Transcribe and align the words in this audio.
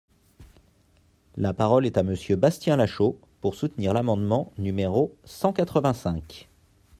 La 1.37 1.53
parole 1.53 1.85
est 1.85 1.95
à 1.95 2.01
Monsieur 2.01 2.35
Bastien 2.35 2.75
Lachaud, 2.75 3.19
pour 3.39 3.53
soutenir 3.53 3.93
l’amendement 3.93 4.51
numéro 4.57 5.15
cent 5.25 5.53
quatre-vingt-cinq. 5.53 6.49